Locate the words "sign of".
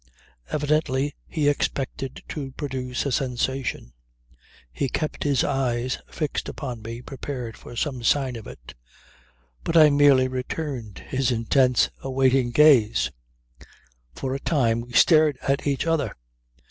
8.01-8.47